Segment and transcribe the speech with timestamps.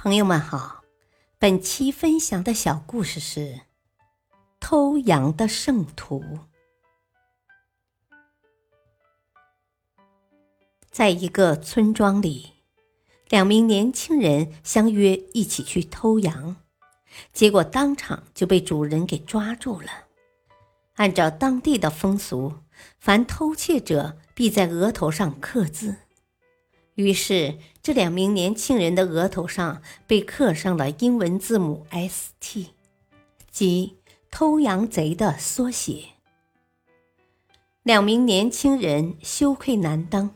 [0.00, 0.84] 朋友们好，
[1.40, 3.62] 本期分享的小故事是
[4.60, 6.38] 偷羊的圣徒。
[10.88, 12.52] 在一个村庄里，
[13.28, 16.54] 两名年轻人相约一起去偷羊，
[17.32, 19.90] 结果当场就被主人给抓住了。
[20.94, 22.54] 按照当地的风俗，
[23.00, 25.96] 凡偷窃者必在额头上刻字。
[26.98, 32.70] 于是，这两名年轻人的额头上被刻上了英文字母 “S.T.”，
[33.52, 33.98] 即
[34.32, 36.06] “偷羊贼”的缩写。
[37.84, 40.34] 两名年轻人羞愧难当，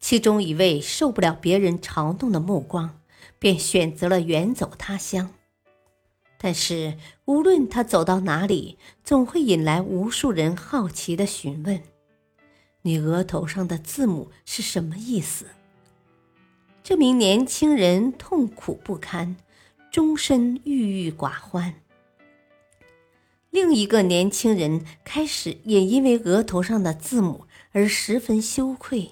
[0.00, 2.98] 其中一位受不了别人嘲弄的目光，
[3.38, 5.34] 便选择了远走他乡。
[6.38, 11.82] 但是，无论他走到哪里，总会引来无数人好奇的询问
[12.80, 15.44] ：“你额头上的字母是什么意思？”
[16.84, 19.36] 这名年轻人痛苦不堪，
[19.92, 21.74] 终身郁郁寡欢。
[23.50, 29.10] 另一个年轻人开始也因为额头上的字母而十分羞愧，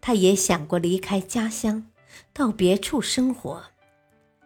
[0.00, 1.90] 他也想过离开家乡，
[2.32, 3.64] 到别处生活，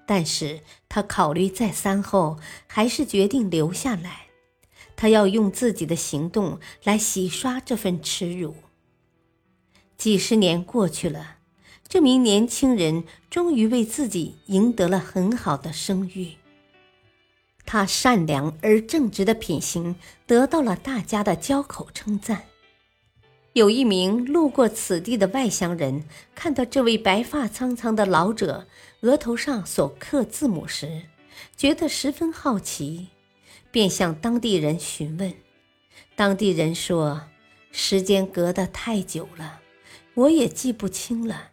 [0.04, 4.26] 但是他考虑再三后，还是决定留下来。
[4.96, 8.56] 他要用自己的行动来洗刷这份耻辱。
[9.96, 11.33] 几十年过去了。
[11.88, 16.32] 这名年轻人终于为自己赢得了很好的声誉。
[17.66, 19.94] 他善良而正直的品行
[20.26, 22.44] 得到了大家的交口称赞。
[23.52, 28.66] 有一名路过此地的外乡人看到这位白发苍苍的老者
[29.02, 31.02] 额头上所刻字母时，
[31.56, 33.06] 觉得十分好奇，
[33.70, 35.32] 便向当地人询问。
[36.16, 37.22] 当地人说
[37.70, 39.60] ：“时间隔得太久了，
[40.14, 41.52] 我也记不清了。”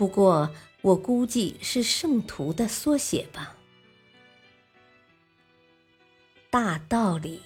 [0.00, 3.54] 不过，我估计是圣徒的缩写吧。
[6.48, 7.42] 大道理，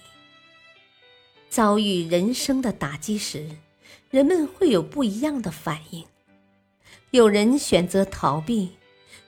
[1.49, 3.49] 遭遇人生的打击时，
[4.09, 6.05] 人们会有不一样的反应。
[7.11, 8.77] 有人选择逃避，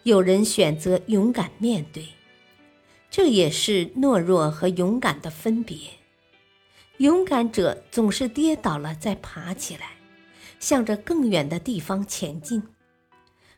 [0.04, 2.08] 有人选择勇敢面对，
[3.12, 5.78] 这也是懦弱和勇敢的分别。
[7.00, 9.98] 勇敢者总是跌倒了再爬起来，
[10.62, 12.64] 向着更远的地方前进。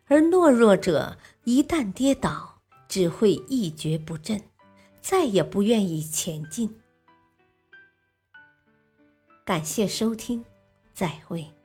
[0.10, 4.42] 而懦弱者一旦跌倒，只会一蹶不振，
[5.02, 6.80] 再也不愿意前进。
[9.46, 10.44] 感谢收听，
[10.94, 11.59] 再会。